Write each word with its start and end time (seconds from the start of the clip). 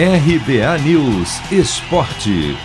RBA 0.00 0.78
News 0.84 1.40
Esporte. 1.50 2.56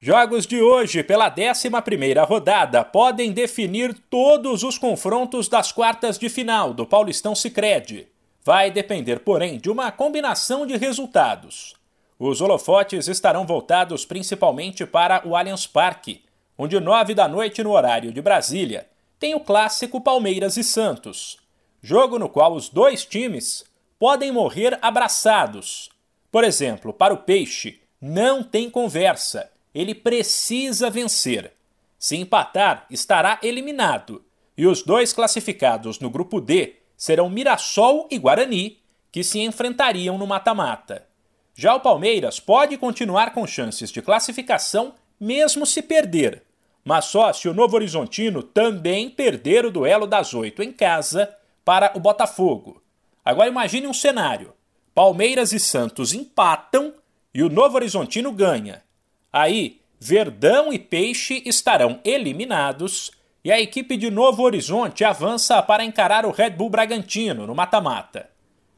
Jogos 0.00 0.48
de 0.48 0.60
hoje, 0.60 1.04
pela 1.04 1.30
11ª 1.30 2.26
rodada, 2.26 2.82
podem 2.82 3.30
definir 3.30 3.94
todos 4.10 4.64
os 4.64 4.76
confrontos 4.76 5.46
das 5.46 5.70
quartas 5.70 6.18
de 6.18 6.28
final 6.28 6.74
do 6.74 6.84
Paulistão 6.84 7.36
Sicredi. 7.36 8.08
Vai 8.44 8.68
depender, 8.68 9.20
porém, 9.20 9.58
de 9.58 9.70
uma 9.70 9.92
combinação 9.92 10.66
de 10.66 10.76
resultados. 10.76 11.76
Os 12.18 12.40
holofotes 12.40 13.06
estarão 13.06 13.46
voltados 13.46 14.04
principalmente 14.04 14.84
para 14.84 15.22
o 15.24 15.36
Allianz 15.36 15.68
Parque, 15.68 16.24
onde 16.58 16.80
nove 16.80 17.14
da 17.14 17.28
noite 17.28 17.62
no 17.62 17.70
horário 17.70 18.12
de 18.12 18.20
Brasília 18.20 18.88
tem 19.20 19.36
o 19.36 19.40
clássico 19.40 20.00
Palmeiras 20.00 20.56
e 20.56 20.64
Santos, 20.64 21.38
jogo 21.80 22.18
no 22.18 22.28
qual 22.28 22.54
os 22.54 22.68
dois 22.68 23.04
times 23.04 23.68
podem 23.98 24.30
morrer 24.30 24.78
abraçados. 24.80 25.90
Por 26.30 26.44
exemplo, 26.44 26.92
para 26.92 27.12
o 27.12 27.18
Peixe, 27.18 27.80
não 28.00 28.42
tem 28.42 28.70
conversa, 28.70 29.50
ele 29.74 29.94
precisa 29.94 30.88
vencer. 30.88 31.52
Se 31.98 32.16
empatar, 32.16 32.86
estará 32.90 33.38
eliminado. 33.42 34.24
E 34.56 34.66
os 34.66 34.82
dois 34.82 35.12
classificados 35.12 35.98
no 35.98 36.10
grupo 36.10 36.40
D 36.40 36.76
serão 36.96 37.28
Mirassol 37.28 38.06
e 38.10 38.18
Guarani, 38.18 38.78
que 39.10 39.24
se 39.24 39.40
enfrentariam 39.40 40.18
no 40.18 40.26
mata-mata. 40.26 41.06
Já 41.54 41.74
o 41.74 41.80
Palmeiras 41.80 42.38
pode 42.38 42.76
continuar 42.76 43.32
com 43.32 43.46
chances 43.46 43.90
de 43.90 44.00
classificação 44.00 44.94
mesmo 45.18 45.66
se 45.66 45.82
perder, 45.82 46.44
mas 46.84 47.06
só 47.06 47.32
se 47.32 47.48
o 47.48 47.54
Novo 47.54 47.74
Horizontino 47.74 48.42
também 48.42 49.10
perder 49.10 49.66
o 49.66 49.70
duelo 49.70 50.06
das 50.06 50.34
oito 50.34 50.62
em 50.62 50.72
casa 50.72 51.34
para 51.64 51.92
o 51.96 52.00
Botafogo. 52.00 52.80
Agora 53.28 53.50
imagine 53.50 53.86
um 53.86 53.92
cenário: 53.92 54.54
Palmeiras 54.94 55.52
e 55.52 55.60
Santos 55.60 56.14
empatam 56.14 56.94
e 57.34 57.42
o 57.42 57.50
Novo 57.50 57.76
Horizontino 57.76 58.32
ganha. 58.32 58.82
Aí, 59.30 59.82
Verdão 60.00 60.72
e 60.72 60.78
Peixe 60.78 61.42
estarão 61.44 62.00
eliminados 62.06 63.10
e 63.44 63.52
a 63.52 63.60
equipe 63.60 63.98
de 63.98 64.10
Novo 64.10 64.44
Horizonte 64.44 65.04
avança 65.04 65.60
para 65.62 65.84
encarar 65.84 66.24
o 66.24 66.30
Red 66.30 66.52
Bull 66.52 66.70
Bragantino 66.70 67.46
no 67.46 67.54
mata-mata. 67.54 68.30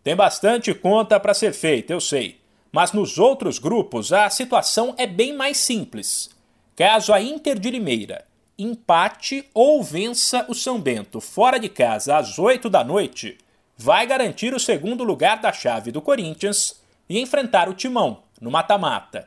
Tem 0.03 0.17
bastante 0.17 0.75
conta 0.75 1.21
para 1.21 1.33
ser 1.33 1.53
feita, 1.53 1.93
eu 1.93 2.01
sei, 2.01 2.41
mas 2.73 2.91
nos 2.91 3.19
outros 3.19 3.61
grupos 3.61 4.13
a 4.13 4.29
situação 4.31 4.97
é 4.99 5.07
bem 5.07 5.33
mais 5.33 5.59
simples. 5.59 6.29
Caso 6.75 7.13
a 7.13 7.23
Inter 7.23 7.57
de 7.57 7.71
Limeira 7.71 8.27
empate 8.59 9.49
ou 9.55 9.81
vença 9.81 10.45
o 10.49 10.55
São 10.57 10.81
Bento 10.81 11.21
fora 11.21 11.57
de 11.57 11.69
casa 11.69 12.17
às 12.17 12.37
8 12.37 12.69
da 12.69 12.83
noite, 12.83 13.39
vai 13.83 14.07
garantir 14.07 14.53
o 14.53 14.61
segundo 14.61 15.03
lugar 15.03 15.41
da 15.41 15.51
chave 15.51 15.91
do 15.91 16.03
Corinthians 16.03 16.83
e 17.09 17.19
enfrentar 17.19 17.67
o 17.67 17.73
Timão 17.73 18.25
no 18.39 18.51
mata-mata. 18.51 19.27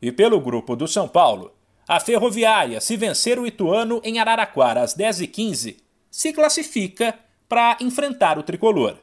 E 0.00 0.12
pelo 0.12 0.38
grupo 0.38 0.76
do 0.76 0.86
São 0.86 1.08
Paulo, 1.08 1.54
a 1.88 1.98
Ferroviária, 1.98 2.82
se 2.82 2.98
vencer 2.98 3.38
o 3.38 3.46
Ituano 3.46 4.02
em 4.04 4.18
Araraquara 4.18 4.82
às 4.82 4.94
10h15, 4.94 5.76
se 6.10 6.34
classifica 6.34 7.18
para 7.48 7.78
enfrentar 7.80 8.38
o 8.38 8.42
tricolor. 8.42 8.98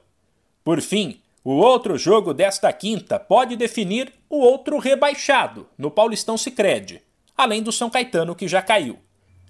Por 0.64 0.80
fim, 0.82 1.20
o 1.44 1.54
outro 1.54 1.98
jogo 1.98 2.32
desta 2.32 2.72
quinta 2.72 3.20
pode 3.20 3.56
definir 3.56 4.14
o 4.30 4.38
outro 4.38 4.78
rebaixado 4.78 5.68
no 5.76 5.90
Paulistão 5.90 6.38
Sicredi, 6.38 7.02
além 7.36 7.64
do 7.64 7.72
São 7.72 7.90
Caetano 7.90 8.36
que 8.36 8.48
já 8.48 8.62
caiu. 8.62 9.00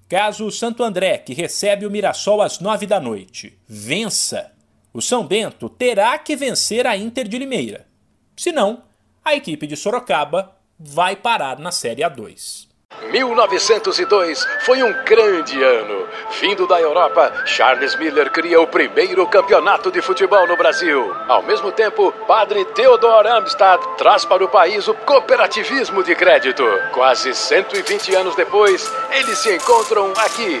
Caso 0.08 0.46
o 0.46 0.52
Santo 0.52 0.82
André, 0.82 1.18
que 1.18 1.34
recebe 1.34 1.84
o 1.84 1.90
Mirassol 1.90 2.40
às 2.40 2.58
nove 2.58 2.86
da 2.86 2.98
noite, 2.98 3.58
vença, 3.68 4.50
o 4.92 5.00
São 5.00 5.26
Bento 5.26 5.68
terá 5.68 6.16
que 6.18 6.36
vencer 6.36 6.86
a 6.86 6.96
Inter 6.96 7.26
de 7.26 7.38
Limeira. 7.38 7.86
Senão, 8.36 8.82
a 9.24 9.34
equipe 9.34 9.66
de 9.66 9.76
Sorocaba 9.76 10.56
vai 10.78 11.16
parar 11.16 11.58
na 11.58 11.70
Série 11.70 12.02
A2. 12.02 12.72
1902 13.10 14.46
foi 14.60 14.82
um 14.82 14.92
grande 15.04 15.62
ano. 15.62 16.06
Vindo 16.40 16.66
da 16.66 16.80
Europa, 16.80 17.32
Charles 17.46 17.96
Miller 17.96 18.30
cria 18.30 18.60
o 18.60 18.66
primeiro 18.66 19.26
campeonato 19.26 19.90
de 19.90 20.00
futebol 20.00 20.46
no 20.46 20.56
Brasil. 20.56 21.14
Ao 21.28 21.42
mesmo 21.42 21.72
tempo, 21.72 22.12
padre 22.26 22.64
Theodor 22.66 23.26
Amstad 23.26 23.80
traz 23.96 24.24
para 24.24 24.44
o 24.44 24.48
país 24.48 24.86
o 24.88 24.94
cooperativismo 24.94 26.02
de 26.04 26.14
crédito. 26.14 26.64
Quase 26.92 27.34
120 27.34 28.14
anos 28.14 28.36
depois, 28.36 28.90
eles 29.10 29.38
se 29.38 29.54
encontram 29.54 30.12
aqui. 30.16 30.60